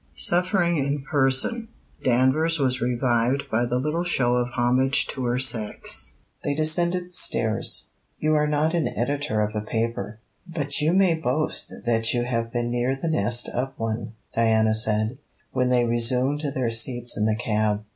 Suffering 0.15 0.77
in 0.77 1.03
person, 1.03 1.67
Danvers 2.03 2.57
was 2.57 2.81
revived 2.81 3.47
by 3.51 3.67
the 3.67 3.77
little 3.77 4.03
show 4.03 4.33
of 4.33 4.49
homage 4.53 5.05
to 5.09 5.25
her 5.25 5.37
sex. 5.37 6.15
They 6.43 6.55
descended 6.55 7.05
the 7.05 7.11
stairs. 7.13 7.91
'You 8.17 8.33
are 8.33 8.47
not 8.47 8.73
an 8.73 8.87
Editor 8.87 9.41
of 9.41 9.55
a 9.55 9.61
paper, 9.61 10.19
but 10.51 10.81
you 10.81 10.91
may 10.93 11.13
boast 11.13 11.71
that 11.85 12.15
you 12.15 12.23
have 12.23 12.51
been 12.51 12.71
near 12.71 12.95
the 12.95 13.09
nest 13.09 13.47
of 13.49 13.73
one,' 13.77 14.13
Diana 14.33 14.73
said, 14.73 15.19
when 15.51 15.69
they 15.69 15.85
resumed 15.85 16.41
their 16.55 16.71
seats 16.71 17.15
in 17.15 17.27
the 17.27 17.35
cab. 17.35 17.83